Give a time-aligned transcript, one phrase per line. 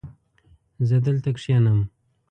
[0.87, 1.79] زه دلته کښېنم